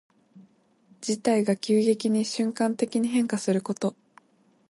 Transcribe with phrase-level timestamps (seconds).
[1.01, 3.93] 事態が急激に瞬間的に変化すること。